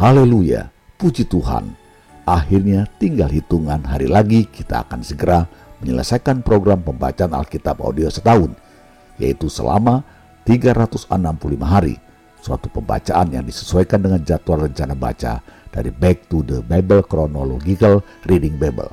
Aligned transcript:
Haleluya, 0.00 0.72
puji 0.96 1.28
Tuhan. 1.28 1.76
Akhirnya 2.24 2.88
tinggal 2.96 3.28
hitungan 3.28 3.84
hari 3.84 4.08
lagi 4.08 4.48
kita 4.48 4.88
akan 4.88 5.04
segera 5.04 5.44
menyelesaikan 5.84 6.40
program 6.40 6.80
pembacaan 6.80 7.36
Alkitab 7.36 7.84
audio 7.84 8.08
setahun, 8.08 8.56
yaitu 9.20 9.52
selama 9.52 10.00
365 10.48 11.04
hari, 11.60 12.00
suatu 12.40 12.72
pembacaan 12.72 13.28
yang 13.28 13.44
disesuaikan 13.44 14.00
dengan 14.00 14.24
jadwal 14.24 14.64
rencana 14.64 14.96
baca 14.96 15.44
dari 15.68 15.92
Back 15.92 16.32
to 16.32 16.40
the 16.48 16.64
Bible 16.64 17.04
Chronological 17.04 18.00
Reading 18.24 18.56
Bible. 18.56 18.88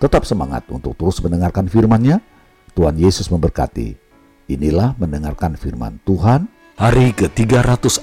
Tetap 0.00 0.24
semangat 0.24 0.64
untuk 0.72 0.96
terus 0.96 1.20
mendengarkan 1.20 1.68
firman-Nya. 1.68 2.24
Tuhan 2.72 2.96
Yesus 2.96 3.28
memberkati. 3.28 4.00
Inilah 4.48 4.96
mendengarkan 4.96 5.60
firman 5.60 6.00
Tuhan 6.08 6.48
hari 6.80 7.12
ke-341. 7.12 8.00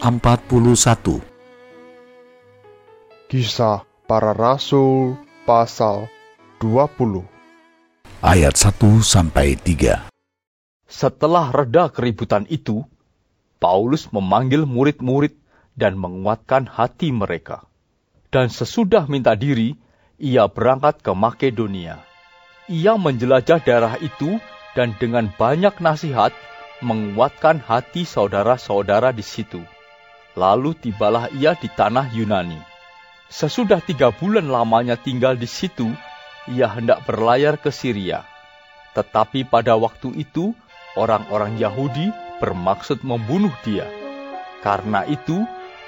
Kisah 3.25 3.81
para 4.05 4.38
Rasul 4.38 5.17
pasal 5.49 6.05
20 6.61 7.25
Ayat 8.21 8.53
1 8.53 9.01
sampai 9.01 9.57
3. 9.57 10.13
Setelah 10.85 11.49
reda 11.49 11.89
keributan 11.89 12.45
itu, 12.53 12.85
Paulus 13.57 14.13
memanggil 14.13 14.70
murid-murid 14.70 15.34
dan 15.73 15.98
menguatkan 15.98 16.70
hati 16.70 17.09
mereka. 17.09 17.65
Dan 18.29 18.53
sesudah 18.53 19.09
minta 19.09 19.34
diri, 19.34 19.73
ia 20.21 20.45
berangkat 20.45 21.01
ke 21.01 21.09
Makedonia. 21.09 22.05
Ia 22.70 22.93
menjelajah 22.93 23.57
daerah 23.65 23.98
itu 24.05 24.37
dan 24.77 24.93
dengan 25.01 25.34
banyak 25.34 25.73
nasihat 25.81 26.29
menguatkan 26.85 27.57
hati 27.57 28.05
saudara-saudara 28.05 29.09
di 29.17 29.26
situ. 29.26 29.65
Lalu 30.37 30.77
tibalah 30.77 31.26
ia 31.34 31.57
di 31.57 31.73
tanah 31.73 32.13
Yunani 32.13 32.74
Sesudah 33.26 33.81
tiga 33.81 34.13
bulan 34.13 34.45
lamanya 34.45 34.93
tinggal 34.93 35.34
di 35.34 35.49
situ, 35.49 35.90
ia 36.45 36.70
hendak 36.70 37.09
berlayar 37.09 37.57
ke 37.57 37.73
Syria. 37.73 38.21
Tetapi 38.93 39.49
pada 39.49 39.73
waktu 39.76 40.13
itu, 40.13 40.54
orang-orang 40.93 41.57
Yahudi 41.57 42.13
bermaksud 42.37 43.01
membunuh 43.01 43.51
dia. 43.65 43.90
Karena 44.62 45.04
itu, 45.09 45.41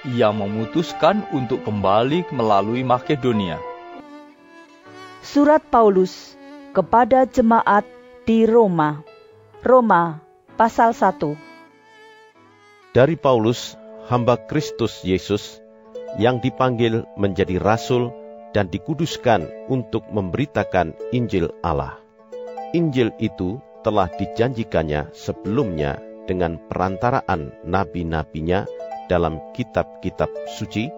ia 0.05 0.33
memutuskan 0.33 1.25
untuk 1.29 1.61
kembali 1.61 2.29
melalui 2.33 2.81
Makedonia. 2.81 3.61
Surat 5.21 5.61
Paulus 5.69 6.37
kepada 6.73 7.29
jemaat 7.29 7.85
di 8.25 8.49
Roma. 8.49 9.05
Roma 9.61 10.21
pasal 10.57 10.93
1. 10.93 11.37
Dari 12.97 13.13
Paulus, 13.13 13.77
hamba 14.09 14.41
Kristus 14.49 15.05
Yesus, 15.05 15.61
yang 16.17 16.41
dipanggil 16.41 17.05
menjadi 17.15 17.61
rasul 17.61 18.09
dan 18.51 18.67
dikuduskan 18.73 19.69
untuk 19.69 20.03
memberitakan 20.09 20.97
Injil 21.13 21.53
Allah. 21.61 22.01
Injil 22.73 23.13
itu 23.21 23.61
telah 23.85 24.09
dijanjikannya 24.11 25.13
sebelumnya 25.13 26.01
dengan 26.27 26.59
perantaraan 26.67 27.55
nabi-nabinya 27.63 28.67
dalam 29.07 29.39
kitab-kitab 29.55 30.27
suci 30.59 30.91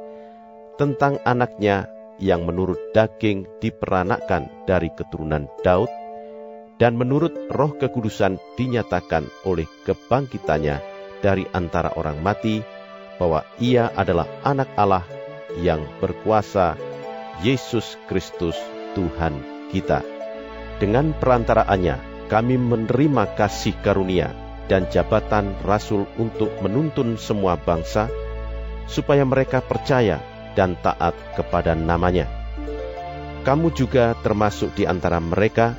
tentang 0.79 1.21
anaknya 1.27 1.85
yang 2.17 2.47
menurut 2.47 2.79
daging 2.95 3.45
diperanakkan 3.61 4.49
dari 4.65 4.89
keturunan 4.95 5.45
Daud 5.61 5.91
dan 6.79 6.95
menurut 6.95 7.35
roh 7.51 7.75
kekudusan 7.75 8.39
dinyatakan 8.55 9.27
oleh 9.45 9.67
kebangkitannya 9.85 10.79
dari 11.19 11.43
antara 11.51 11.93
orang 11.99 12.23
mati 12.23 12.63
bahwa 13.19 13.43
ia 13.59 13.91
adalah 13.93 14.25
anak 14.47 14.71
Allah 14.79 15.03
yang 15.59 15.83
berkuasa, 15.99 16.79
Yesus 17.43 17.99
Kristus 18.07 18.55
Tuhan 18.95 19.43
kita. 19.69 20.01
Dengan 20.79 21.11
perantaraannya, 21.11 22.27
kami 22.31 22.55
menerima 22.55 23.35
kasih 23.35 23.75
karunia 23.83 24.31
dan 24.71 24.87
jabatan 24.87 25.51
rasul 25.67 26.07
untuk 26.15 26.49
menuntun 26.63 27.19
semua 27.19 27.59
bangsa, 27.59 28.07
supaya 28.87 29.27
mereka 29.27 29.59
percaya 29.59 30.23
dan 30.55 30.79
taat 30.79 31.13
kepada 31.35 31.75
namanya. 31.75 32.29
Kamu 33.43 33.71
juga 33.75 34.15
termasuk 34.19 34.75
di 34.75 34.83
antara 34.87 35.17
mereka, 35.17 35.75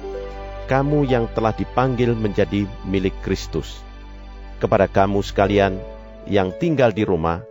kamu 0.66 1.06
yang 1.06 1.30
telah 1.32 1.54
dipanggil 1.54 2.12
menjadi 2.14 2.66
milik 2.86 3.14
Kristus. 3.22 3.80
Kepada 4.60 4.90
kamu 4.90 5.24
sekalian, 5.24 5.80
yang 6.28 6.53
tinggal 6.56 6.92
di 6.92 7.06
rumah, 7.06 7.44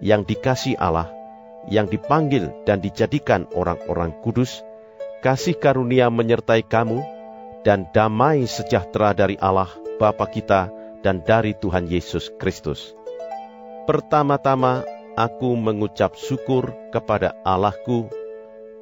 yang 0.00 0.24
dikasih 0.24 0.78
Allah, 0.80 1.10
yang 1.68 1.88
dipanggil 1.88 2.52
dan 2.68 2.80
dijadikan 2.80 3.48
orang-orang 3.52 4.12
kudus, 4.20 4.60
kasih 5.24 5.56
karunia 5.56 6.12
menyertai 6.12 6.64
kamu, 6.64 7.00
dan 7.64 7.88
damai 7.96 8.44
sejahtera 8.44 9.16
dari 9.16 9.40
Allah 9.40 9.72
Bapa 9.96 10.28
kita 10.28 10.68
dan 11.00 11.24
dari 11.24 11.56
Tuhan 11.56 11.88
Yesus 11.88 12.28
Kristus. 12.36 12.92
Pertama-tama 13.88 14.84
aku 15.16 15.56
mengucap 15.56 16.16
syukur 16.16 16.76
kepada 16.92 17.32
Allahku 17.44 18.08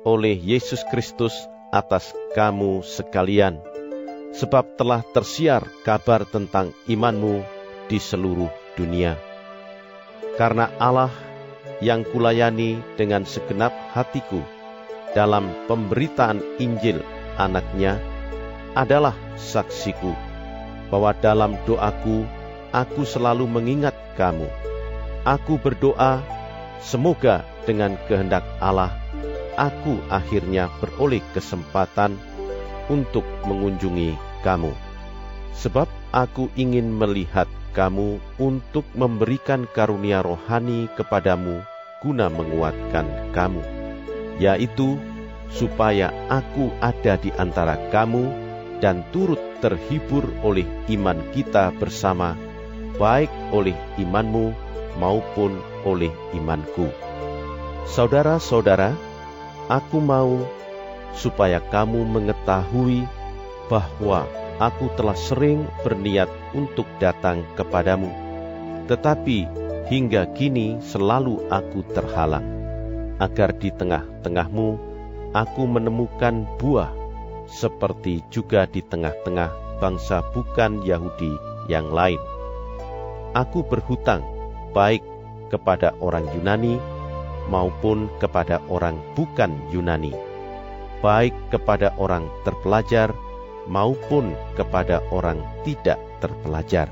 oleh 0.02 0.34
Yesus 0.34 0.82
Kristus 0.90 1.34
atas 1.70 2.10
kamu 2.34 2.82
sekalian, 2.82 3.62
sebab 4.34 4.74
telah 4.74 5.06
tersiar 5.14 5.62
kabar 5.86 6.26
tentang 6.26 6.74
imanmu 6.90 7.42
di 7.86 8.02
seluruh 8.02 8.50
dunia 8.74 9.31
karena 10.36 10.72
Allah 10.80 11.12
yang 11.82 12.06
kulayani 12.06 12.78
dengan 12.96 13.26
segenap 13.26 13.74
hatiku 13.92 14.40
dalam 15.12 15.52
pemberitaan 15.68 16.40
Injil 16.62 17.02
anaknya 17.36 18.00
adalah 18.72 19.12
saksiku 19.36 20.14
bahwa 20.88 21.12
dalam 21.16 21.56
doaku 21.68 22.24
aku 22.72 23.02
selalu 23.04 23.44
mengingat 23.48 23.96
kamu. 24.16 24.48
Aku 25.22 25.60
berdoa 25.60 26.24
semoga 26.82 27.46
dengan 27.62 27.94
kehendak 28.10 28.42
Allah 28.58 29.02
aku 29.56 30.00
akhirnya 30.08 30.72
beroleh 30.80 31.20
kesempatan 31.36 32.16
untuk 32.88 33.24
mengunjungi 33.44 34.16
kamu. 34.40 34.72
Sebab 35.56 35.88
aku 36.10 36.48
ingin 36.56 36.90
melihat 36.92 37.46
kamu 37.72 38.20
untuk 38.36 38.84
memberikan 38.92 39.64
karunia 39.64 40.20
rohani 40.20 40.86
kepadamu 40.94 41.64
guna 42.04 42.28
menguatkan 42.28 43.32
kamu, 43.32 43.62
yaitu 44.36 45.00
supaya 45.52 46.12
aku 46.28 46.72
ada 46.80 47.16
di 47.16 47.32
antara 47.36 47.76
kamu 47.88 48.28
dan 48.82 49.06
turut 49.14 49.38
terhibur 49.62 50.26
oleh 50.42 50.66
iman 50.90 51.16
kita 51.30 51.70
bersama, 51.78 52.34
baik 52.98 53.30
oleh 53.54 53.76
imanmu 53.96 54.50
maupun 54.98 55.54
oleh 55.86 56.10
imanku. 56.34 56.90
Saudara-saudara, 57.86 58.94
aku 59.70 60.02
mau 60.02 60.42
supaya 61.14 61.62
kamu 61.62 62.02
mengetahui 62.08 63.06
bahwa 63.72 64.28
aku 64.60 64.92
telah 65.00 65.16
sering 65.16 65.64
berniat 65.80 66.28
untuk 66.52 66.84
datang 67.00 67.40
kepadamu, 67.56 68.12
tetapi 68.84 69.48
hingga 69.88 70.28
kini 70.36 70.76
selalu 70.84 71.40
aku 71.48 71.80
terhalang, 71.96 72.44
agar 73.16 73.56
di 73.56 73.72
tengah-tengahmu 73.72 74.76
aku 75.32 75.62
menemukan 75.64 76.44
buah, 76.60 76.92
seperti 77.48 78.20
juga 78.28 78.68
di 78.68 78.84
tengah-tengah 78.84 79.80
bangsa 79.80 80.20
bukan 80.36 80.84
Yahudi 80.84 81.32
yang 81.72 81.88
lain. 81.88 82.20
Aku 83.32 83.64
berhutang 83.64 84.20
baik 84.76 85.00
kepada 85.48 85.96
orang 86.04 86.28
Yunani 86.36 86.76
maupun 87.48 88.12
kepada 88.20 88.60
orang 88.68 89.00
bukan 89.16 89.56
Yunani, 89.72 90.12
baik 91.00 91.32
kepada 91.48 91.96
orang 91.96 92.28
terpelajar 92.44 93.16
maupun 93.70 94.34
kepada 94.58 95.02
orang 95.14 95.42
tidak 95.62 95.98
terpelajar. 96.18 96.90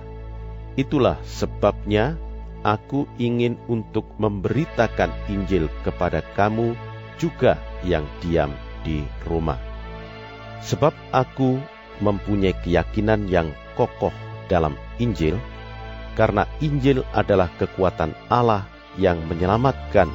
Itulah 0.78 1.18
sebabnya 1.26 2.14
aku 2.62 3.08
ingin 3.18 3.58
untuk 3.66 4.06
memberitakan 4.20 5.10
Injil 5.32 5.66
kepada 5.82 6.22
kamu 6.36 6.76
juga 7.20 7.58
yang 7.82 8.04
diam 8.22 8.52
di 8.86 9.04
rumah. 9.28 9.58
Sebab 10.60 10.92
aku 11.12 11.56
mempunyai 12.00 12.56
keyakinan 12.60 13.28
yang 13.28 13.52
kokoh 13.76 14.12
dalam 14.48 14.76
Injil, 15.00 15.36
karena 16.16 16.44
Injil 16.60 17.04
adalah 17.16 17.48
kekuatan 17.56 18.12
Allah 18.28 18.68
yang 19.00 19.24
menyelamatkan 19.24 20.08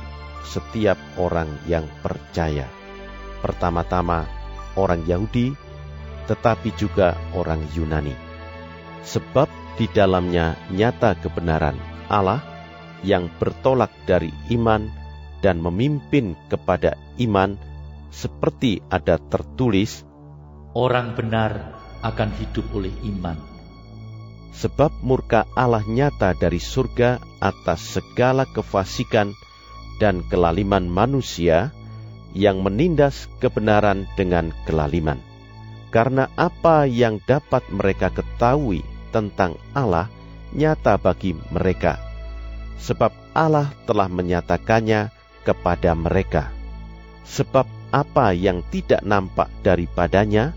setiap 0.45 0.97
orang 1.17 1.49
yang 1.65 1.85
percaya. 2.05 2.69
Pertama-tama 3.41 4.25
orang 4.77 5.01
Yahudi, 5.09 5.53
tetapi 6.25 6.73
juga 6.77 7.17
orang 7.33 7.61
Yunani. 7.73 8.13
Sebab 9.05 9.47
di 9.77 9.85
dalamnya 9.91 10.57
nyata 10.73 11.13
kebenaran 11.19 11.77
Allah 12.09 12.41
yang 13.05 13.29
bertolak 13.37 13.93
dari 14.09 14.33
iman 14.53 14.89
dan 15.45 15.61
memimpin 15.61 16.33
kepada 16.49 16.97
iman, 17.21 17.57
seperti 18.09 18.81
ada 18.89 19.21
tertulis, 19.21 20.01
Orang 20.75 21.15
benar 21.15 21.79
akan 22.03 22.29
hidup 22.35 22.67
oleh 22.75 22.91
iman. 23.07 23.39
sebab 24.55 24.91
murka 25.03 25.43
Allah 25.55 25.83
nyata 25.83 26.31
dari 26.35 26.63
surga 26.63 27.19
atas 27.43 27.99
segala 27.99 28.47
kefasikan 28.47 29.35
dan 29.99 30.23
kelaliman 30.31 30.87
manusia 30.87 31.75
yang 32.35 32.63
menindas 32.63 33.27
kebenaran 33.39 34.07
dengan 34.19 34.51
kelaliman. 34.63 35.19
Karena 35.95 36.27
apa 36.35 36.83
yang 36.83 37.23
dapat 37.23 37.71
mereka 37.71 38.11
ketahui 38.11 38.83
tentang 39.15 39.55
Allah 39.71 40.11
nyata 40.51 40.99
bagi 40.99 41.31
mereka, 41.55 41.95
sebab 42.83 43.15
Allah 43.31 43.71
telah 43.87 44.11
menyatakannya 44.11 45.07
kepada 45.47 45.95
mereka. 45.95 46.51
Sebab 47.23 47.63
apa 47.95 48.35
yang 48.35 48.59
tidak 48.75 49.07
nampak 49.07 49.47
daripadanya, 49.63 50.51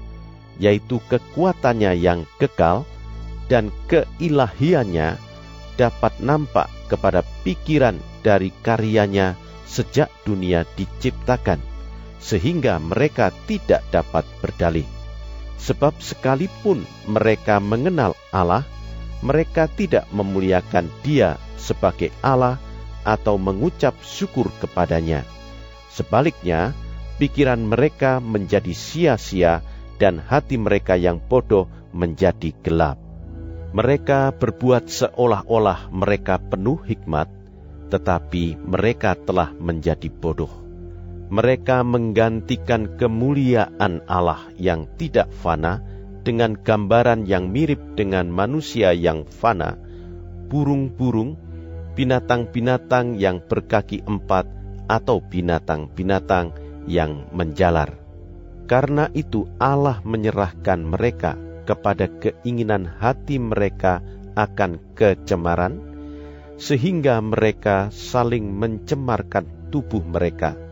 yaitu 0.59 0.99
kekuatannya 1.07 1.95
yang 1.95 2.27
kekal 2.43 2.83
dan 3.47 3.71
keilahiannya 3.87 5.23
dapat 5.79 6.19
nampak 6.19 6.67
kepada 6.91 7.23
pikiran 7.47 7.95
dari 8.27 8.51
karyanya 8.67 9.39
sejak 9.71 10.11
dunia 10.27 10.67
diciptakan, 10.75 11.63
sehingga 12.19 12.83
mereka 12.83 13.31
tidak 13.47 13.87
dapat 13.95 14.27
berdalih. 14.43 14.98
Sebab 15.59 15.99
sekalipun 15.99 16.87
mereka 17.11 17.59
mengenal 17.59 18.15
Allah, 18.31 18.63
mereka 19.21 19.67
tidak 19.67 20.07
memuliakan 20.15 20.87
Dia 21.03 21.35
sebagai 21.59 22.15
Allah 22.23 22.63
atau 23.03 23.35
mengucap 23.37 23.99
syukur 24.05 24.47
kepadanya. 24.63 25.27
Sebaliknya, 25.91 26.71
pikiran 27.19 27.59
mereka 27.59 28.23
menjadi 28.23 28.71
sia-sia 28.71 29.65
dan 29.99 30.23
hati 30.23 30.55
mereka 30.55 30.95
yang 30.95 31.19
bodoh 31.19 31.67
menjadi 31.91 32.55
gelap. 32.63 33.01
Mereka 33.75 34.39
berbuat 34.39 34.87
seolah-olah 34.89 35.91
mereka 35.91 36.39
penuh 36.39 36.79
hikmat, 36.87 37.29
tetapi 37.91 38.57
mereka 38.63 39.19
telah 39.19 39.53
menjadi 39.59 40.09
bodoh. 40.09 40.68
Mereka 41.29 41.85
menggantikan 41.85 42.97
kemuliaan 42.97 44.01
Allah 44.09 44.49
yang 44.57 44.89
tidak 44.97 45.29
fana 45.29 45.85
dengan 46.25 46.57
gambaran 46.57 47.29
yang 47.29 47.53
mirip 47.53 47.97
dengan 47.97 48.33
manusia 48.33 48.97
yang 48.97 49.29
fana, 49.29 49.77
burung-burung, 50.49 51.37
binatang-binatang 51.97 53.21
yang 53.21 53.45
berkaki 53.45 54.01
empat, 54.05 54.49
atau 54.89 55.21
binatang-binatang 55.21 56.57
yang 56.89 57.29
menjalar. 57.33 57.93
Karena 58.69 59.09
itu 59.13 59.49
Allah 59.61 60.01
menyerahkan 60.05 60.81
mereka 60.81 61.37
kepada 61.69 62.09
keinginan 62.09 62.89
hati 62.89 63.37
mereka 63.37 64.01
akan 64.37 64.81
kecemaran, 64.97 65.81
sehingga 66.57 67.21
mereka 67.21 67.93
saling 67.93 68.49
mencemarkan 68.53 69.73
tubuh 69.73 70.05
mereka. 70.05 70.68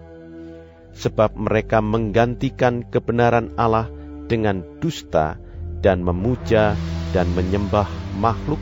Sebab 0.96 1.36
mereka 1.36 1.84
menggantikan 1.84 2.80
kebenaran 2.88 3.52
Allah 3.60 3.92
dengan 4.26 4.64
dusta 4.80 5.36
dan 5.84 6.00
memuja 6.00 6.74
dan 7.12 7.28
menyembah 7.36 7.86
makhluk 8.16 8.58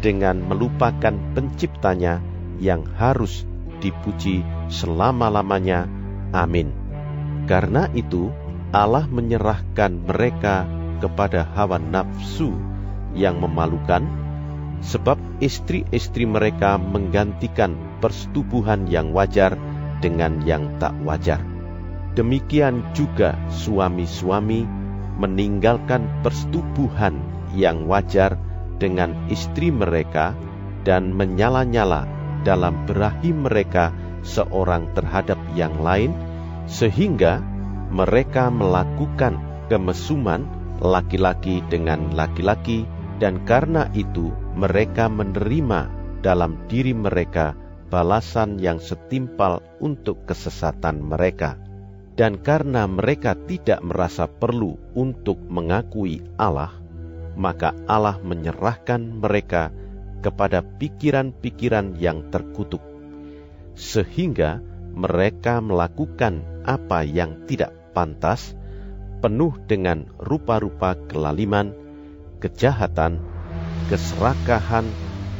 dengan 0.00 0.40
melupakan 0.40 1.14
penciptanya 1.36 2.24
yang 2.60 2.88
harus 2.96 3.44
dipuji 3.84 4.40
selama-lamanya. 4.72 5.84
Amin. 6.32 6.72
Karena 7.46 7.86
itu, 7.92 8.32
Allah 8.74 9.06
menyerahkan 9.06 10.02
mereka 10.02 10.66
kepada 10.98 11.46
hawa 11.54 11.78
nafsu 11.78 12.56
yang 13.16 13.38
memalukan, 13.38 14.04
sebab 14.82 15.16
istri-istri 15.38 16.26
mereka 16.28 16.76
menggantikan 16.76 17.76
persetubuhan 18.02 18.88
yang 18.90 19.12
wajar 19.16 19.56
dengan 20.04 20.44
yang 20.44 20.76
tak 20.76 20.92
wajar. 21.04 21.55
Demikian 22.16 22.80
juga 22.96 23.36
suami-suami 23.52 24.64
meninggalkan 25.20 26.08
persetubuhan 26.24 27.20
yang 27.52 27.84
wajar 27.84 28.40
dengan 28.80 29.12
istri 29.28 29.68
mereka 29.68 30.32
dan 30.88 31.12
menyala-nyala 31.12 32.08
dalam 32.40 32.88
berahi 32.88 33.36
mereka 33.36 33.92
seorang 34.24 34.88
terhadap 34.96 35.36
yang 35.52 35.76
lain, 35.84 36.16
sehingga 36.64 37.44
mereka 37.92 38.48
melakukan 38.48 39.36
kemesuman 39.68 40.48
laki-laki 40.80 41.60
dengan 41.68 42.16
laki-laki, 42.16 42.88
dan 43.20 43.44
karena 43.44 43.92
itu 43.92 44.32
mereka 44.56 45.12
menerima 45.12 45.92
dalam 46.24 46.64
diri 46.68 46.96
mereka 46.96 47.52
balasan 47.92 48.56
yang 48.56 48.80
setimpal 48.80 49.60
untuk 49.84 50.24
kesesatan 50.24 51.04
mereka. 51.04 51.65
Dan 52.16 52.40
karena 52.40 52.88
mereka 52.88 53.36
tidak 53.36 53.84
merasa 53.84 54.24
perlu 54.24 54.80
untuk 54.96 55.36
mengakui 55.52 56.24
Allah, 56.40 56.72
maka 57.36 57.76
Allah 57.84 58.16
menyerahkan 58.24 59.20
mereka 59.20 59.68
kepada 60.24 60.64
pikiran-pikiran 60.64 62.00
yang 62.00 62.32
terkutuk, 62.32 62.80
sehingga 63.76 64.64
mereka 64.96 65.60
melakukan 65.60 66.40
apa 66.64 67.04
yang 67.04 67.44
tidak 67.44 67.76
pantas, 67.92 68.56
penuh 69.20 69.52
dengan 69.68 70.08
rupa-rupa 70.16 70.96
kelaliman, 71.12 71.76
kejahatan, 72.40 73.20
keserakahan, 73.92 74.88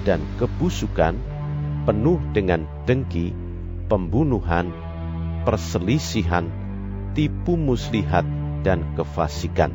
dan 0.04 0.20
kebusukan, 0.36 1.16
penuh 1.88 2.20
dengan 2.36 2.68
dengki, 2.84 3.32
pembunuhan, 3.88 4.70
perselisihan, 5.48 6.65
tipu 7.16 7.56
muslihat, 7.56 8.28
dan 8.60 8.84
kefasikan. 8.98 9.72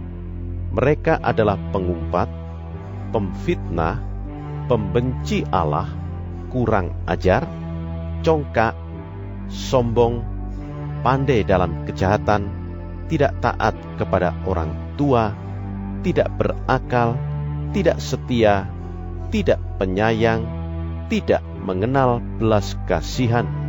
Mereka 0.76 1.18
adalah 1.20 1.58
pengumpat, 1.72 2.30
pemfitnah, 3.16 3.98
pembenci 4.70 5.48
Allah, 5.50 5.90
kurang 6.54 6.94
ajar, 7.08 7.48
congkak, 8.22 8.78
sombong, 9.50 10.22
pandai 11.02 11.42
dalam 11.48 11.88
kejahatan, 11.88 12.52
tidak 13.08 13.36
taat 13.44 13.76
kepada 13.98 14.38
orang 14.48 14.96
tua, 14.96 15.36
tidak 16.06 16.30
berakal, 16.36 17.18
tidak 17.72 17.98
setia, 18.00 18.68
tidak 19.32 19.60
penyayang, 19.80 20.44
tidak 21.08 21.44
mengenal 21.64 22.24
belas 22.40 22.76
kasihan. 22.88 23.61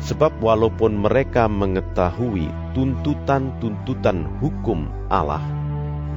Sebab 0.00 0.40
walaupun 0.40 0.96
mereka 0.96 1.44
mengetahui 1.44 2.48
tuntutan-tuntutan 2.72 4.24
hukum 4.40 4.88
Allah, 5.12 5.44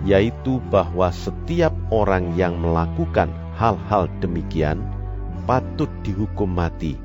yaitu 0.07 0.63
bahwa 0.71 1.11
setiap 1.11 1.75
orang 1.91 2.35
yang 2.39 2.59
melakukan 2.59 3.31
hal-hal 3.59 4.07
demikian 4.23 4.79
patut 5.43 5.91
dihukum 6.07 6.47
mati. 6.47 6.95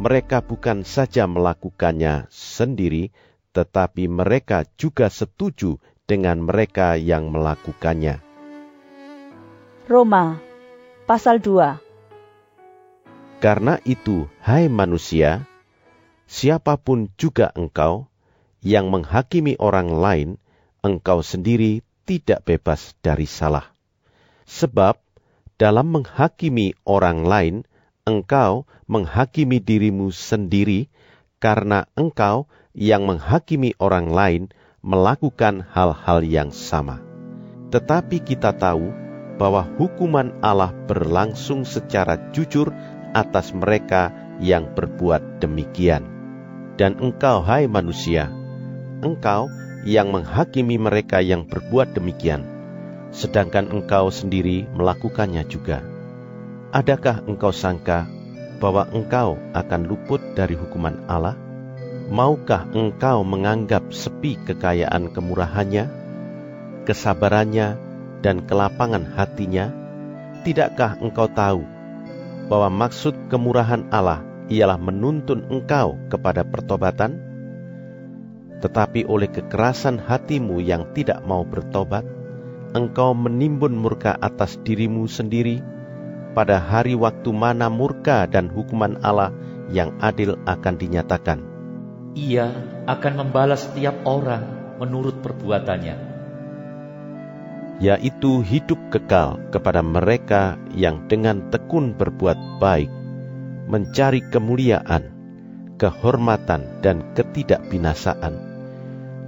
Mereka 0.00 0.44
bukan 0.44 0.84
saja 0.84 1.28
melakukannya 1.28 2.28
sendiri, 2.32 3.12
tetapi 3.52 4.08
mereka 4.08 4.64
juga 4.76 5.12
setuju 5.12 5.76
dengan 6.04 6.40
mereka 6.44 6.96
yang 6.96 7.28
melakukannya. 7.32 8.20
Roma 9.90 10.38
pasal 11.04 11.42
2 11.42 11.80
Karena 13.40 13.80
itu, 13.88 14.28
hai 14.44 14.68
manusia, 14.68 15.49
siapa 16.30 16.78
pun 16.78 17.10
juga 17.18 17.50
engkau 17.58 18.06
yang 18.62 18.86
menghakimi 18.94 19.58
orang 19.58 19.90
lain, 19.90 20.28
engkau 20.78 21.26
sendiri 21.26 21.82
tidak 22.06 22.46
bebas 22.46 22.94
dari 23.02 23.26
salah. 23.26 23.66
Sebab 24.46 24.94
dalam 25.58 25.90
menghakimi 25.90 26.78
orang 26.86 27.26
lain, 27.26 27.54
engkau 28.06 28.70
menghakimi 28.86 29.58
dirimu 29.58 30.14
sendiri, 30.14 30.86
karena 31.42 31.90
engkau 31.98 32.46
yang 32.78 33.10
menghakimi 33.10 33.74
orang 33.82 34.14
lain 34.14 34.42
melakukan 34.86 35.66
hal-hal 35.74 36.22
yang 36.22 36.54
sama. 36.54 37.02
Tetapi 37.74 38.22
kita 38.22 38.54
tahu 38.54 38.90
bahwa 39.34 39.66
hukuman 39.80 40.36
Allah 40.44 40.70
berlangsung 40.86 41.64
secara 41.64 42.30
jujur 42.30 42.70
atas 43.16 43.50
mereka 43.56 44.12
yang 44.38 44.72
berbuat 44.76 45.42
demikian. 45.42 46.19
Dan 46.74 46.98
engkau, 47.00 47.40
hai 47.42 47.70
manusia, 47.70 48.28
engkau 49.00 49.48
yang 49.88 50.12
menghakimi 50.12 50.76
mereka 50.76 51.24
yang 51.24 51.48
berbuat 51.48 51.96
demikian, 51.96 52.44
sedangkan 53.10 53.72
engkau 53.72 54.12
sendiri 54.12 54.68
melakukannya 54.76 55.46
juga. 55.48 55.80
Adakah 56.70 57.26
engkau 57.26 57.50
sangka 57.50 58.06
bahwa 58.62 58.86
engkau 58.92 59.40
akan 59.56 59.80
luput 59.88 60.20
dari 60.36 60.54
hukuman 60.54 61.02
Allah? 61.08 61.50
maukah 62.10 62.66
engkau 62.74 63.22
menganggap 63.22 63.94
sepi 63.94 64.34
kekayaan 64.42 65.14
kemurahannya, 65.14 65.86
kesabarannya, 66.84 67.78
dan 68.20 68.42
kelapangan 68.42 69.06
hatinya? 69.14 69.70
Tidakkah 70.42 70.98
engkau 70.98 71.30
tahu 71.30 71.62
bahwa 72.50 72.68
maksud 72.68 73.14
kemurahan 73.30 73.86
Allah 73.94 74.26
ialah 74.50 74.76
menuntun 74.76 75.46
engkau 75.46 75.96
kepada 76.10 76.42
pertobatan? 76.42 77.22
Tetapi 78.60 79.08
oleh 79.08 79.30
kekerasan 79.30 80.02
hatimu 80.02 80.60
yang 80.60 80.92
tidak 80.92 81.24
mau 81.24 81.46
bertobat, 81.46 82.04
engkau 82.76 83.16
menimbun 83.16 83.72
murka 83.72 84.12
atas 84.18 84.60
dirimu 84.60 85.08
sendiri 85.08 85.64
pada 86.36 86.60
hari 86.60 86.92
waktu 86.92 87.30
mana 87.32 87.72
murka 87.72 88.28
dan 88.28 88.52
hukuman 88.52 89.00
Allah 89.00 89.32
yang 89.72 89.96
adil 90.02 90.36
akan 90.44 90.74
dinyatakan. 90.76 91.38
Ia 92.18 92.50
akan 92.84 93.12
membalas 93.16 93.70
setiap 93.70 94.02
orang 94.04 94.76
menurut 94.82 95.22
perbuatannya 95.22 96.10
yaitu 97.80 98.44
hidup 98.44 98.76
kekal 98.92 99.40
kepada 99.48 99.80
mereka 99.80 100.60
yang 100.76 101.08
dengan 101.08 101.48
tekun 101.48 101.96
berbuat 101.96 102.60
baik, 102.60 102.92
mencari 103.70 104.26
kemuliaan, 104.26 105.06
kehormatan, 105.78 106.82
dan 106.82 107.14
ketidakbinasaan, 107.14 108.34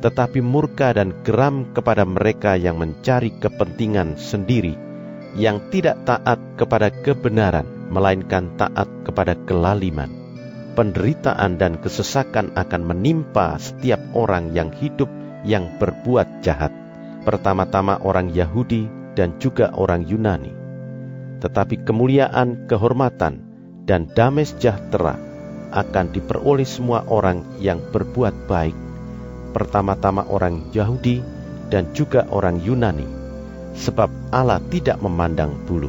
tetapi 0.03 0.43
murka 0.43 0.91
dan 0.91 1.15
geram 1.23 1.71
kepada 1.71 2.03
mereka 2.03 2.59
yang 2.59 2.83
mencari 2.83 3.31
kepentingan 3.39 4.19
sendiri, 4.19 4.75
yang 5.39 5.63
tidak 5.71 6.03
taat 6.03 6.43
kepada 6.59 6.91
kebenaran, 6.91 7.89
melainkan 7.89 8.51
taat 8.59 8.91
kepada 9.07 9.39
kelaliman. 9.47 10.11
Penderitaan 10.73 11.61
dan 11.61 11.77
kesesakan 11.79 12.57
akan 12.57 12.83
menimpa 12.83 13.61
setiap 13.61 14.01
orang 14.17 14.57
yang 14.57 14.73
hidup 14.73 15.07
yang 15.45 15.69
berbuat 15.77 16.41
jahat 16.41 16.73
pertama-tama 17.23 18.03
orang 18.03 18.33
Yahudi 18.33 18.91
dan 19.15 19.39
juga 19.39 19.71
orang 19.77 20.03
Yunani. 20.09 20.53
Tetapi 21.45 21.83
kemuliaan, 21.87 22.67
kehormatan, 22.71 23.52
dan 23.83 24.07
damai 24.07 24.47
sejahtera 24.47 25.19
akan 25.73 26.13
diperoleh 26.13 26.69
semua 26.69 27.03
orang 27.09 27.43
yang 27.59 27.81
berbuat 27.81 28.47
baik, 28.47 28.77
pertama-tama 29.57 30.29
orang 30.29 30.71
Yahudi 30.71 31.25
dan 31.73 31.91
juga 31.97 32.29
orang 32.29 32.61
Yunani, 32.61 33.09
sebab 33.75 34.13
Allah 34.31 34.61
tidak 34.69 35.01
memandang 35.01 35.57
bulu. 35.65 35.89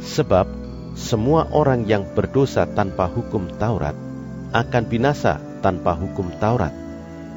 Sebab 0.00 0.46
semua 0.94 1.48
orang 1.50 1.88
yang 1.88 2.04
berdosa 2.12 2.68
tanpa 2.68 3.08
hukum 3.08 3.48
Taurat 3.56 3.96
akan 4.52 4.84
binasa 4.84 5.40
tanpa 5.64 5.96
hukum 5.96 6.28
Taurat 6.36 6.72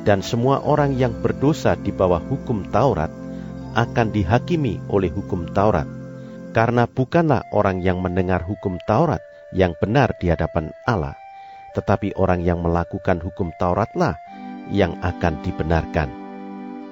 dan 0.03 0.19
semua 0.19 0.59
orang 0.59 0.99
yang 0.99 1.15
berdosa 1.23 1.79
di 1.79 1.95
bawah 1.95 2.19
hukum 2.19 2.67
Taurat 2.67 3.11
akan 3.73 4.11
dihakimi 4.11 4.83
oleh 4.91 5.09
hukum 5.09 5.47
Taurat, 5.55 5.87
karena 6.51 6.85
bukanlah 6.85 7.47
orang 7.55 7.79
yang 7.79 8.03
mendengar 8.03 8.43
hukum 8.43 8.75
Taurat 8.83 9.23
yang 9.53 9.77
benar 9.77 10.17
di 10.17 10.33
hadapan 10.33 10.73
Allah, 10.83 11.15
tetapi 11.77 12.17
orang 12.17 12.41
yang 12.41 12.59
melakukan 12.65 13.21
hukum 13.21 13.53
Tauratlah 13.55 14.17
yang 14.73 14.97
akan 14.99 15.39
dibenarkan. 15.45 16.09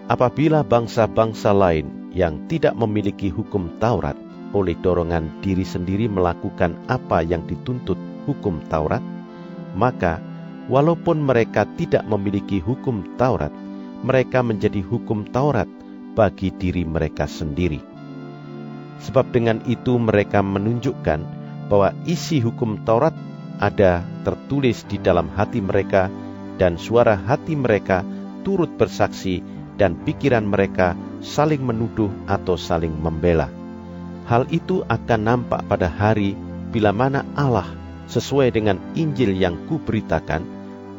Apabila 0.07 0.61
bangsa-bangsa 0.61 1.51
lain 1.51 2.13
yang 2.13 2.45
tidak 2.45 2.77
memiliki 2.77 3.33
hukum 3.33 3.81
Taurat 3.81 4.15
oleh 4.51 4.75
dorongan 4.77 5.41
diri 5.41 5.63
sendiri 5.63 6.11
melakukan 6.11 6.75
apa 6.91 7.23
yang 7.23 7.47
dituntut 7.47 7.97
hukum 8.27 8.59
Taurat, 8.67 9.01
maka 9.73 10.19
walaupun 10.67 11.23
mereka 11.23 11.63
tidak 11.79 12.03
memiliki 12.05 12.59
hukum 12.59 13.15
Taurat, 13.15 13.53
mereka 14.03 14.43
menjadi 14.43 14.83
hukum 14.83 15.29
Taurat 15.31 15.69
bagi 16.11 16.51
diri 16.51 16.83
mereka 16.83 17.23
sendiri. 17.23 17.79
Sebab 19.01 19.33
dengan 19.33 19.63
itu 19.65 19.97
mereka 19.97 20.43
menunjukkan 20.43 21.40
bahwa 21.71 21.95
isi 22.03 22.43
hukum 22.43 22.83
Taurat 22.83 23.15
ada 23.63 24.03
tertulis 24.27 24.83
di 24.83 24.99
dalam 24.99 25.31
hati 25.31 25.63
mereka 25.63 26.11
dan 26.59 26.75
suara 26.75 27.15
hati 27.15 27.55
mereka 27.55 28.03
turut 28.43 28.75
bersaksi 28.75 29.39
dan 29.79 29.95
pikiran 30.03 30.43
mereka 30.43 30.99
saling 31.23 31.63
menuduh 31.63 32.11
atau 32.27 32.59
saling 32.59 32.91
membela. 32.91 33.47
Hal 34.27 34.51
itu 34.51 34.83
akan 34.83 35.21
nampak 35.23 35.63
pada 35.71 35.87
hari 35.87 36.35
bila 36.75 36.91
mana 36.91 37.23
Allah 37.39 37.71
sesuai 38.11 38.51
dengan 38.51 38.75
Injil 38.99 39.39
yang 39.39 39.55
kuberitakan 39.71 40.43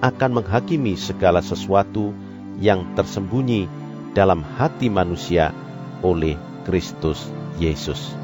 akan 0.00 0.30
menghakimi 0.40 0.96
segala 0.96 1.44
sesuatu 1.44 2.16
yang 2.58 2.96
tersembunyi 2.96 3.68
dalam 4.16 4.40
hati 4.40 4.88
manusia 4.88 5.52
oleh 6.00 6.34
Kristus 6.64 7.28
Yesus. 7.60 8.16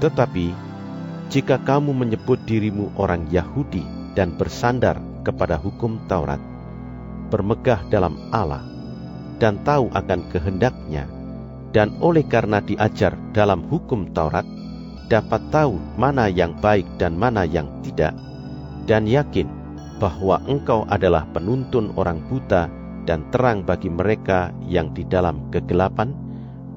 Tetapi, 0.00 0.65
jika 1.26 1.58
kamu 1.58 1.90
menyebut 1.90 2.38
dirimu 2.46 2.94
orang 2.94 3.26
Yahudi 3.34 3.82
dan 4.14 4.38
bersandar 4.38 5.02
kepada 5.26 5.58
hukum 5.58 5.98
Taurat, 6.06 6.38
bermegah 7.28 7.82
dalam 7.90 8.14
Allah, 8.30 8.62
dan 9.42 9.58
tahu 9.66 9.90
akan 9.90 10.30
kehendaknya, 10.30 11.10
dan 11.74 11.98
oleh 11.98 12.22
karena 12.22 12.62
diajar 12.62 13.18
dalam 13.34 13.66
hukum 13.66 14.14
Taurat, 14.14 14.46
dapat 15.10 15.42
tahu 15.50 15.78
mana 15.98 16.30
yang 16.30 16.54
baik 16.62 16.86
dan 16.96 17.18
mana 17.18 17.42
yang 17.42 17.66
tidak, 17.82 18.14
dan 18.86 19.10
yakin 19.10 19.50
bahwa 19.98 20.38
engkau 20.46 20.86
adalah 20.86 21.26
penuntun 21.34 21.90
orang 21.98 22.22
buta 22.30 22.70
dan 23.06 23.26
terang 23.34 23.66
bagi 23.66 23.90
mereka 23.90 24.54
yang 24.66 24.94
di 24.94 25.02
dalam 25.06 25.50
kegelapan, 25.50 26.14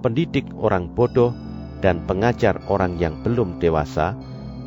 pendidik 0.01 0.45
orang 0.57 0.89
bodoh, 0.89 1.33
dan 1.79 2.03
pengajar 2.03 2.59
orang 2.67 2.99
yang 2.99 3.15
belum 3.23 3.57
dewasa, 3.57 4.13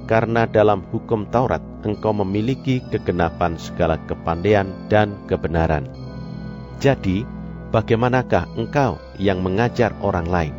karena 0.05 0.47
dalam 0.49 0.83
hukum 0.91 1.27
Taurat 1.31 1.63
engkau 1.87 2.13
memiliki 2.13 2.83
kegenapan 2.91 3.57
segala 3.57 3.99
kepandaian 4.07 4.69
dan 4.91 5.15
kebenaran. 5.27 5.89
Jadi, 6.83 7.23
bagaimanakah 7.71 8.59
engkau 8.59 8.99
yang 9.17 9.41
mengajar 9.41 9.95
orang 10.03 10.27
lain? 10.27 10.55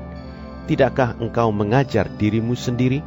Tidakkah 0.65 1.19
engkau 1.19 1.51
mengajar 1.51 2.07
dirimu 2.15 2.55
sendiri? 2.55 3.03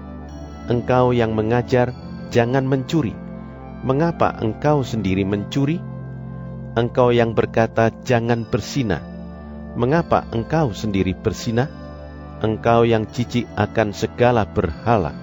Engkau 0.69 1.17
yang 1.17 1.33
mengajar, 1.33 1.97
jangan 2.29 2.69
mencuri 2.69 3.27
mengapa 3.87 4.35
engkau 4.43 4.83
sendiri 4.83 5.23
mencuri? 5.23 5.79
Engkau 6.75 7.15
yang 7.15 7.39
berkata, 7.39 7.95
"Jangan 8.03 8.43
bersinah." 8.51 9.01
Mengapa 9.79 10.27
engkau 10.35 10.75
sendiri 10.75 11.15
bersinah? 11.15 11.71
Engkau 12.43 12.83
yang 12.83 13.07
jijik 13.09 13.49
akan 13.55 13.95
segala 13.95 14.43
berhala, 14.45 15.15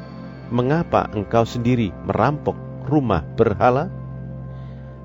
mengapa 0.54 1.10
engkau 1.10 1.50
sendiri 1.50 1.90
merampok 2.06 2.54
rumah 2.86 3.26
berhala? 3.34 3.90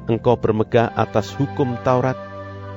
Engkau 0.04 0.36
bermegah 0.36 0.92
atas 0.92 1.32
hukum 1.32 1.80
Taurat, 1.80 2.16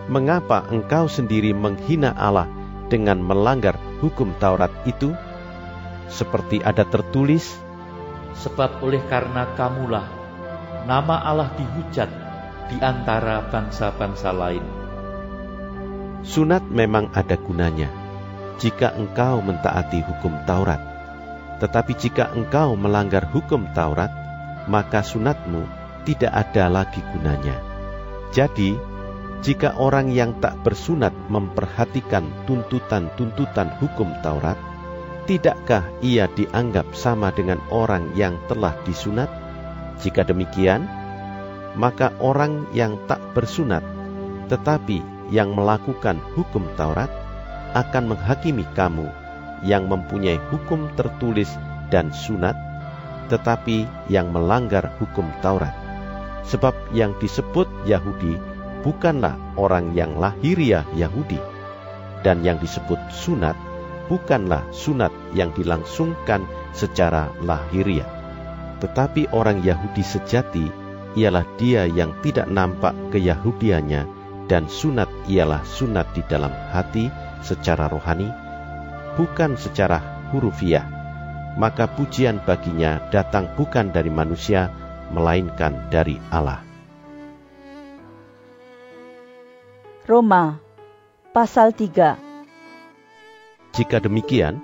mengapa 0.07 0.63
engkau 0.71 1.11
sendiri 1.11 1.51
menghina 1.51 2.15
Allah 2.15 2.47
dengan 2.87 3.19
melanggar 3.19 3.75
hukum 3.99 4.31
Taurat 4.39 4.71
itu? 4.87 5.11
Seperti 6.07 6.59
ada 6.63 6.83
tertulis, 6.83 7.59
Sebab 8.31 8.79
oleh 8.79 9.03
karena 9.11 9.43
kamulah 9.59 10.07
nama 10.87 11.19
Allah 11.19 11.51
dihujat 11.59 12.09
di 12.71 12.77
antara 12.79 13.43
bangsa-bangsa 13.51 14.31
lain. 14.31 14.63
Sunat 16.23 16.63
memang 16.71 17.11
ada 17.11 17.35
gunanya 17.35 17.91
jika 18.61 18.95
engkau 18.95 19.43
mentaati 19.43 19.99
hukum 19.99 20.31
Taurat. 20.47 20.90
Tetapi 21.61 21.93
jika 21.93 22.33
engkau 22.33 22.73
melanggar 22.73 23.29
hukum 23.29 23.69
Taurat, 23.77 24.09
maka 24.65 25.05
sunatmu 25.05 25.61
tidak 26.09 26.33
ada 26.33 26.73
lagi 26.73 27.05
gunanya. 27.13 27.61
Jadi, 28.33 28.73
jika 29.45 29.77
orang 29.77 30.09
yang 30.09 30.41
tak 30.41 30.57
bersunat 30.65 31.13
memperhatikan 31.29 32.25
tuntutan-tuntutan 32.49 33.77
hukum 33.77 34.09
Taurat, 34.25 34.57
tidakkah 35.29 35.85
ia 36.01 36.25
dianggap 36.33 36.97
sama 36.97 37.29
dengan 37.29 37.61
orang 37.69 38.09
yang 38.17 38.41
telah 38.49 38.73
disunat? 38.81 39.29
Jika 40.01 40.25
demikian, 40.25 40.89
maka 41.77 42.09
orang 42.17 42.65
yang 42.73 42.97
tak 43.05 43.21
bersunat, 43.37 43.85
tetapi 44.49 45.29
yang 45.29 45.53
melakukan 45.53 46.17
hukum 46.33 46.65
Taurat, 46.73 47.13
akan 47.77 48.17
menghakimi 48.17 48.65
kamu 48.73 49.20
yang 49.65 49.89
mempunyai 49.89 50.37
hukum 50.49 50.89
tertulis 50.97 51.49
dan 51.93 52.09
sunat, 52.13 52.57
tetapi 53.29 53.85
yang 54.09 54.33
melanggar 54.33 54.93
hukum 54.97 55.27
Taurat. 55.39 55.73
Sebab 56.41 56.73
yang 56.91 57.13
disebut 57.21 57.69
Yahudi 57.85 58.35
bukanlah 58.81 59.37
orang 59.55 59.93
yang 59.93 60.17
lahiriah 60.17 60.83
Yahudi, 60.97 61.37
dan 62.25 62.41
yang 62.41 62.57
disebut 62.57 62.97
sunat 63.13 63.53
bukanlah 64.09 64.65
sunat 64.73 65.13
yang 65.37 65.53
dilangsungkan 65.53 66.43
secara 66.73 67.29
lahiriah 67.39 68.21
tetapi 68.81 69.29
orang 69.29 69.61
Yahudi 69.61 70.01
sejati 70.01 70.65
ialah 71.13 71.45
dia 71.61 71.85
yang 71.85 72.17
tidak 72.25 72.49
nampak 72.49 72.97
keyahudiannya 73.13 74.09
dan 74.49 74.65
sunat 74.65 75.07
ialah 75.29 75.61
sunat 75.61 76.09
di 76.17 76.25
dalam 76.25 76.51
hati 76.73 77.07
secara 77.45 77.87
rohani, 77.87 78.27
bukan 79.19 79.59
secara 79.59 80.27
hurufiah, 80.31 80.87
maka 81.59 81.87
pujian 81.87 82.39
baginya 82.43 83.03
datang 83.11 83.51
bukan 83.59 83.91
dari 83.91 84.07
manusia, 84.07 84.71
melainkan 85.11 85.91
dari 85.91 86.15
Allah. 86.31 86.63
Roma 90.07 90.59
pasal 91.31 91.71
3 91.71 92.19
Jika 93.71 93.97
demikian, 94.03 94.59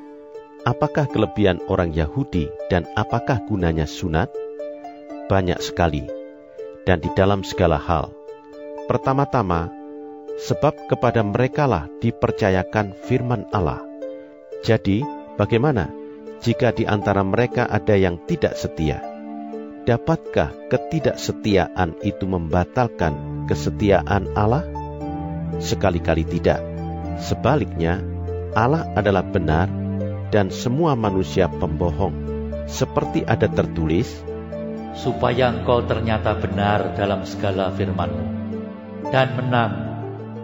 apakah 0.68 1.08
kelebihan 1.08 1.64
orang 1.72 1.96
Yahudi 1.96 2.52
dan 2.68 2.84
apakah 3.00 3.40
gunanya 3.48 3.88
sunat? 3.88 4.28
Banyak 5.32 5.60
sekali, 5.64 6.04
dan 6.84 7.00
di 7.00 7.08
dalam 7.16 7.44
segala 7.48 7.80
hal. 7.80 8.12
Pertama-tama, 8.92 9.72
sebab 10.40 10.92
kepada 10.92 11.24
merekalah 11.24 11.88
dipercayakan 12.04 12.96
firman 13.08 13.48
Allah. 13.56 13.87
Jadi, 14.66 15.06
bagaimana 15.38 15.90
jika 16.42 16.74
di 16.74 16.86
antara 16.86 17.26
mereka 17.26 17.66
ada 17.66 17.94
yang 17.98 18.22
tidak 18.26 18.58
setia? 18.58 19.02
Dapatkah 19.88 20.52
ketidaksetiaan 20.68 22.04
itu 22.04 22.28
membatalkan 22.28 23.48
kesetiaan 23.48 24.36
Allah? 24.36 24.68
Sekali-kali 25.64 26.28
tidak. 26.28 26.60
Sebaliknya, 27.24 28.04
Allah 28.52 28.84
adalah 28.94 29.24
benar 29.24 29.72
dan 30.28 30.52
semua 30.52 31.00
manusia 31.00 31.48
pembohong. 31.48 32.36
Seperti 32.68 33.24
ada 33.24 33.48
tertulis, 33.48 34.12
supaya 34.92 35.56
engkau 35.56 35.88
ternyata 35.88 36.36
benar 36.36 37.00
dalam 37.00 37.24
segala 37.24 37.72
firmanmu, 37.72 38.28
dan 39.08 39.40
menang 39.40 39.74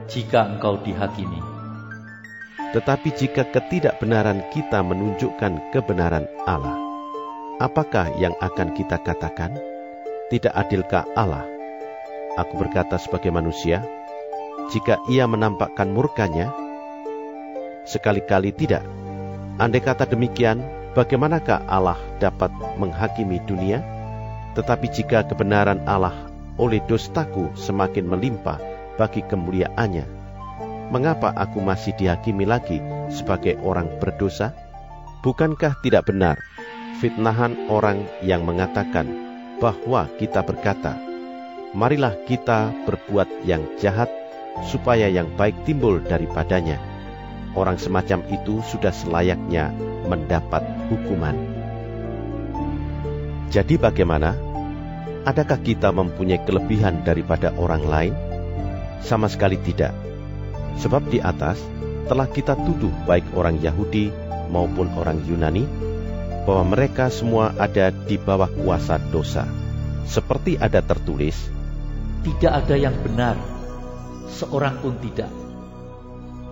jika 0.07 0.55
engkau 0.55 0.79
dihakimi. 0.79 1.42
Tetapi 2.73 3.13
jika 3.13 3.45
ketidakbenaran 3.53 4.41
kita 4.49 4.81
menunjukkan 4.81 5.69
kebenaran 5.69 6.25
Allah, 6.49 6.73
apakah 7.61 8.09
yang 8.17 8.33
akan 8.41 8.73
kita 8.73 8.97
katakan? 8.97 9.53
Tidak 10.33 10.49
adilkah 10.49 11.05
Allah? 11.13 11.45
Aku 12.41 12.57
berkata 12.57 12.97
sebagai 12.97 13.29
manusia, 13.29 13.85
jika 14.73 14.97
ia 15.05 15.29
menampakkan 15.29 15.93
murkanya, 15.93 16.49
sekali-kali 17.85 18.49
tidak. 18.49 18.81
Andai 19.61 19.77
kata 19.77 20.09
demikian, 20.09 20.65
bagaimanakah 20.97 21.61
Allah 21.69 22.01
dapat 22.17 22.49
menghakimi 22.81 23.37
dunia? 23.45 23.85
Tetapi 24.57 24.89
jika 24.89 25.21
kebenaran 25.29 25.85
Allah 25.85 26.25
oleh 26.57 26.81
dostaku 26.89 27.53
semakin 27.53 28.09
melimpah 28.09 28.57
bagi 28.97 29.21
kemuliaannya, 29.21 30.22
mengapa 30.93 31.33
aku 31.33 31.57
masih 31.57 31.97
dihakimi 31.97 32.45
lagi 32.45 32.77
sebagai 33.09 33.57
orang 33.65 33.89
berdosa? 33.97 34.53
Bukankah 35.25 35.81
tidak 35.81 36.05
benar 36.05 36.37
fitnahan 37.01 37.57
orang 37.73 38.05
yang 38.21 38.45
mengatakan 38.45 39.09
bahwa 39.57 40.05
kita 40.21 40.45
berkata, 40.45 40.93
marilah 41.73 42.13
kita 42.29 42.69
berbuat 42.85 43.41
yang 43.41 43.65
jahat 43.81 44.13
supaya 44.69 45.09
yang 45.09 45.33
baik 45.33 45.57
timbul 45.65 45.97
daripadanya 46.05 46.77
orang 47.53 47.77
semacam 47.77 48.21
itu 48.29 48.61
sudah 48.65 48.93
selayaknya 48.93 49.73
mendapat 50.09 50.61
hukuman. 50.89 51.37
Jadi 53.53 53.77
bagaimana? 53.77 54.33
Adakah 55.23 55.61
kita 55.63 55.93
mempunyai 55.95 56.41
kelebihan 56.43 57.05
daripada 57.07 57.55
orang 57.55 57.83
lain? 57.87 58.13
Sama 58.99 59.31
sekali 59.31 59.55
tidak. 59.61 60.12
Sebab 60.81 61.09
di 61.11 61.21
atas 61.21 61.61
telah 62.09 62.27
kita 62.29 62.57
tuduh 62.57 62.91
baik 63.05 63.35
orang 63.37 63.61
Yahudi 63.61 64.09
maupun 64.49 64.89
orang 64.97 65.21
Yunani 65.25 65.65
bahwa 66.43 66.75
mereka 66.75 67.07
semua 67.13 67.53
ada 67.55 67.93
di 67.93 68.17
bawah 68.17 68.49
kuasa 68.49 68.97
dosa. 69.11 69.47
Seperti 70.03 70.59
ada 70.59 70.83
tertulis, 70.83 71.35
Tidak 72.23 72.51
ada 72.51 72.75
yang 72.75 72.95
benar, 73.03 73.35
seorang 74.27 74.79
pun 74.79 74.95
tidak 74.99 75.43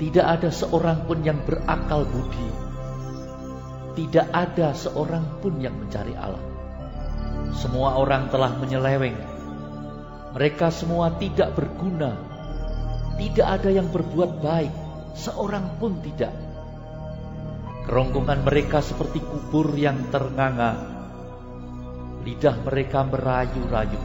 tidak 0.02 0.26
ada 0.26 0.50
seorang 0.50 1.06
pun 1.06 1.22
yang 1.22 1.46
berakal 1.46 2.10
budi. 2.10 2.50
Tidak 4.02 4.34
ada 4.34 4.74
seorang 4.74 5.38
pun 5.46 5.62
yang 5.62 5.78
mencari 5.78 6.18
Allah. 6.18 6.42
Semua 7.54 8.02
orang 8.02 8.34
telah 8.34 8.58
menyeleweng. 8.58 9.14
Mereka 10.34 10.74
semua 10.74 11.14
tidak 11.22 11.54
berguna. 11.54 12.31
Tidak 13.16 13.48
ada 13.48 13.70
yang 13.72 13.90
berbuat 13.90 14.44
baik, 14.44 14.74
seorang 15.18 15.82
pun 15.82 16.00
tidak. 16.06 16.32
Kerongkongan 17.90 18.46
mereka 18.46 18.80
seperti 18.80 19.20
kubur 19.20 19.74
yang 19.74 20.12
ternganga. 20.14 20.78
Lidah 22.22 22.56
mereka 22.62 23.02
merayu-rayu. 23.08 24.00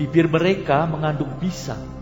Bibir 0.00 0.30
mereka 0.30 0.88
mengandung 0.88 1.36
bisang 1.42 1.98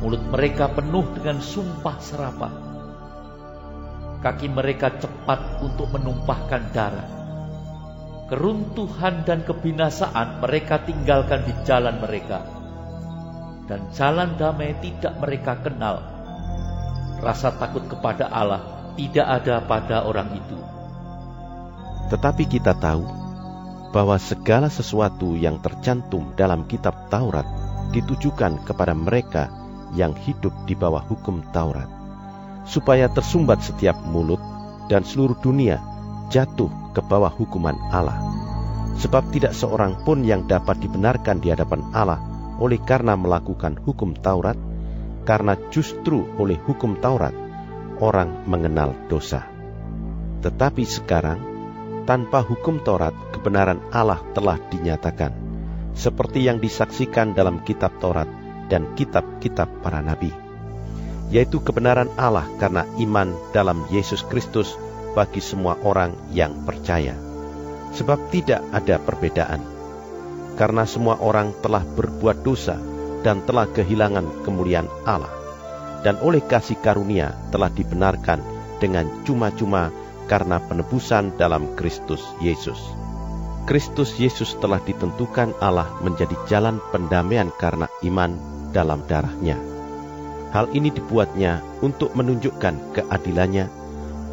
Mulut 0.00 0.32
mereka 0.32 0.72
penuh 0.72 1.04
dengan 1.12 1.44
sumpah 1.44 2.00
serapah. 2.00 2.54
Kaki 4.24 4.48
mereka 4.48 4.96
cepat 4.96 5.60
untuk 5.60 5.92
menumpahkan 5.92 6.72
darah. 6.72 7.08
Keruntuhan 8.32 9.28
dan 9.28 9.44
kebinasaan 9.44 10.40
mereka 10.40 10.80
tinggalkan 10.88 11.44
di 11.44 11.52
jalan 11.68 12.00
mereka. 12.00 12.59
Dan 13.70 13.86
jalan 13.94 14.34
damai 14.34 14.74
tidak 14.82 15.14
mereka 15.22 15.54
kenal. 15.62 16.02
Rasa 17.22 17.54
takut 17.54 17.86
kepada 17.86 18.26
Allah 18.26 18.90
tidak 18.98 19.22
ada 19.22 19.62
pada 19.62 20.02
orang 20.02 20.34
itu. 20.34 20.58
Tetapi 22.10 22.50
kita 22.50 22.74
tahu 22.74 23.06
bahwa 23.94 24.18
segala 24.18 24.66
sesuatu 24.66 25.38
yang 25.38 25.62
tercantum 25.62 26.34
dalam 26.34 26.66
kitab 26.66 27.06
Taurat 27.14 27.46
ditujukan 27.94 28.66
kepada 28.66 28.90
mereka 28.90 29.46
yang 29.94 30.18
hidup 30.18 30.54
di 30.66 30.74
bawah 30.74 31.02
hukum 31.06 31.38
Taurat, 31.54 31.86
supaya 32.66 33.06
tersumbat 33.06 33.62
setiap 33.62 33.98
mulut 34.02 34.42
dan 34.90 35.06
seluruh 35.06 35.38
dunia 35.38 35.78
jatuh 36.34 36.70
ke 36.90 37.02
bawah 37.06 37.30
hukuman 37.30 37.78
Allah. 37.94 38.18
Sebab 38.98 39.30
tidak 39.30 39.54
seorang 39.54 40.02
pun 40.02 40.26
yang 40.26 40.50
dapat 40.50 40.82
dibenarkan 40.82 41.38
di 41.38 41.54
hadapan 41.54 41.86
Allah 41.94 42.29
oleh 42.60 42.78
karena 42.84 43.16
melakukan 43.16 43.80
hukum 43.80 44.12
Taurat, 44.14 44.56
karena 45.24 45.56
justru 45.72 46.28
oleh 46.36 46.60
hukum 46.60 47.00
Taurat 47.00 47.32
orang 48.00 48.44
mengenal 48.44 48.92
dosa. 49.08 49.48
Tetapi 50.44 50.84
sekarang, 50.84 51.40
tanpa 52.04 52.44
hukum 52.44 52.80
Taurat, 52.80 53.12
kebenaran 53.32 53.80
Allah 53.92 54.20
telah 54.36 54.60
dinyatakan, 54.68 55.32
seperti 55.96 56.44
yang 56.44 56.60
disaksikan 56.60 57.32
dalam 57.32 57.64
kitab 57.64 57.96
Taurat 58.00 58.28
dan 58.72 58.92
kitab-kitab 58.96 59.82
para 59.84 60.00
nabi, 60.00 60.32
yaitu 61.28 61.60
kebenaran 61.60 62.08
Allah 62.16 62.46
karena 62.56 62.86
iman 63.00 63.36
dalam 63.52 63.84
Yesus 63.92 64.24
Kristus 64.24 64.76
bagi 65.12 65.42
semua 65.42 65.76
orang 65.82 66.14
yang 66.30 66.64
percaya. 66.64 67.18
Sebab 67.90 68.30
tidak 68.30 68.62
ada 68.70 69.02
perbedaan, 69.02 69.60
karena 70.60 70.84
semua 70.84 71.16
orang 71.16 71.56
telah 71.64 71.80
berbuat 71.80 72.44
dosa 72.44 72.76
dan 73.24 73.40
telah 73.48 73.64
kehilangan 73.64 74.44
kemuliaan 74.44 74.92
Allah, 75.08 75.32
dan 76.04 76.20
oleh 76.20 76.44
kasih 76.44 76.76
karunia 76.84 77.32
telah 77.48 77.72
dibenarkan 77.72 78.44
dengan 78.76 79.08
cuma-cuma 79.24 79.88
karena 80.28 80.60
penebusan 80.60 81.40
dalam 81.40 81.72
Kristus 81.80 82.20
Yesus. 82.44 82.76
Kristus 83.64 84.20
Yesus 84.20 84.52
telah 84.60 84.84
ditentukan 84.84 85.56
Allah 85.64 85.88
menjadi 86.04 86.36
jalan 86.44 86.76
pendamaian 86.92 87.48
karena 87.56 87.88
iman 88.04 88.36
dalam 88.76 89.00
darahnya. 89.08 89.56
Hal 90.52 90.68
ini 90.76 90.92
dibuatnya 90.92 91.64
untuk 91.80 92.12
menunjukkan 92.12 93.00
keadilannya, 93.00 93.72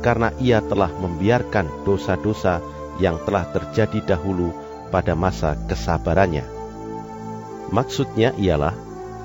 karena 0.04 0.36
ia 0.44 0.60
telah 0.60 0.92
membiarkan 0.92 1.88
dosa-dosa 1.88 2.60
yang 3.00 3.16
telah 3.24 3.48
terjadi 3.48 4.18
dahulu 4.18 4.66
pada 4.89 5.13
masa 5.13 5.56
kesabarannya. 5.67 6.45
Maksudnya 7.71 8.32
ialah 8.39 8.73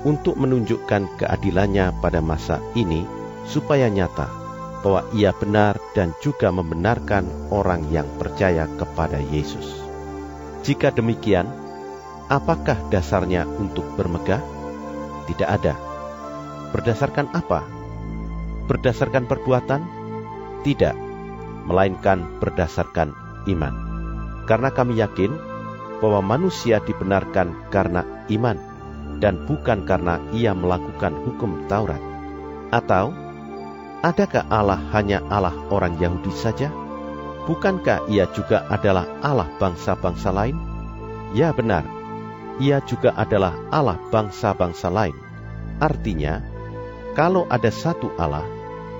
untuk 0.03 0.35
menunjukkan 0.35 1.19
keadilannya 1.23 1.95
pada 2.03 2.19
masa 2.19 2.59
ini, 2.75 3.07
supaya 3.47 3.87
nyata 3.87 4.27
bahwa 4.83 5.07
ia 5.15 5.31
benar 5.31 5.79
dan 5.95 6.11
juga 6.19 6.51
membenarkan 6.51 7.23
orang 7.55 7.87
yang 7.87 8.07
percaya 8.19 8.67
kepada 8.67 9.15
Yesus. 9.23 9.79
Jika 10.67 10.91
demikian, 10.91 11.47
apakah 12.27 12.75
dasarnya 12.91 13.47
untuk 13.47 13.87
bermegah? 13.95 14.43
Tidak 15.31 15.47
ada. 15.47 15.79
Berdasarkan 16.75 17.31
apa? 17.31 17.63
Berdasarkan 18.67 19.23
perbuatan? 19.23 19.81
Tidak, 20.67 20.95
melainkan 21.67 22.39
berdasarkan 22.43 23.15
iman. 23.47 23.75
Karena 24.43 24.71
kami 24.71 24.99
yakin 24.99 25.52
bahwa 26.01 26.21
manusia 26.23 26.81
dibenarkan 26.81 27.69
karena 27.69 28.05
iman 28.31 28.57
dan 29.21 29.45
bukan 29.45 29.85
karena 29.85 30.17
ia 30.33 30.55
melakukan 30.55 31.13
hukum 31.25 31.67
Taurat? 31.69 32.01
Atau 32.73 33.13
adakah 34.01 34.47
Allah 34.49 34.81
hanya 34.95 35.21
Allah 35.29 35.53
orang 35.69 35.99
Yahudi 36.01 36.33
saja? 36.33 36.73
Bukankah 37.43 38.07
ia 38.07 38.25
juga 38.31 38.63
adalah 38.71 39.05
Allah 39.19 39.51
bangsa-bangsa 39.59 40.31
lain? 40.31 40.55
Ya 41.35 41.51
benar, 41.51 41.83
ia 42.61 42.79
juga 42.85 43.11
adalah 43.17 43.53
Allah 43.73 43.99
bangsa-bangsa 44.09 44.87
lain. 44.87 45.17
Artinya, 45.81 46.39
kalau 47.13 47.45
ada 47.49 47.69
satu 47.69 48.13
Allah 48.15 48.45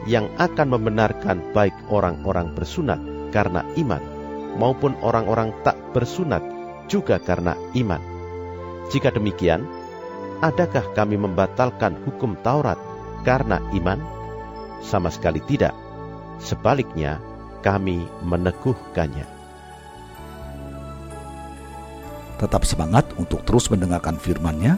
yang 0.10 0.28
akan 0.36 0.68
membenarkan 0.76 1.56
baik 1.56 1.74
orang-orang 1.88 2.52
bersunat 2.52 3.00
karena 3.32 3.64
iman 3.80 4.04
maupun 4.60 4.94
orang-orang 5.02 5.56
tak 5.66 5.80
bersunat 5.96 6.44
juga 6.88 7.20
karena 7.20 7.54
iman. 7.78 8.02
Jika 8.92 9.10
demikian, 9.14 9.64
adakah 10.44 10.84
kami 10.94 11.16
membatalkan 11.16 11.96
hukum 12.04 12.36
Taurat 12.44 12.78
karena 13.24 13.64
iman? 13.76 14.00
Sama 14.84 15.08
sekali 15.08 15.40
tidak. 15.48 15.72
Sebaliknya, 16.44 17.24
kami 17.64 18.04
meneguhkannya. 18.28 19.24
Tetap 22.44 22.68
semangat 22.68 23.08
untuk 23.16 23.48
terus 23.48 23.72
mendengarkan 23.72 24.20
firman-Nya. 24.20 24.76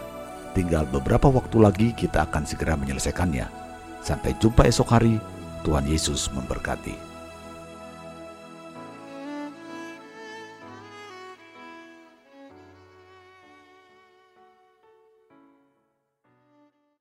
Tinggal 0.54 0.86
beberapa 0.86 1.28
waktu 1.34 1.58
lagi 1.58 1.88
kita 1.98 2.30
akan 2.30 2.46
segera 2.46 2.78
menyelesaikannya. 2.78 3.50
Sampai 4.06 4.38
jumpa 4.38 4.70
esok 4.70 4.94
hari. 4.94 5.18
Tuhan 5.65 5.89
Yesus 5.89 6.30
memberkati. 6.30 7.14